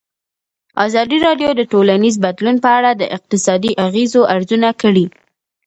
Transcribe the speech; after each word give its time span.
ازادي 0.85 1.17
راډیو 1.27 1.49
د 1.55 1.61
ټولنیز 1.71 2.15
بدلون 2.25 2.55
په 2.65 2.69
اړه 2.77 2.91
د 2.95 3.03
اقتصادي 3.17 3.71
اغېزو 3.85 4.21
ارزونه 4.35 4.69
کړې. 4.81 5.05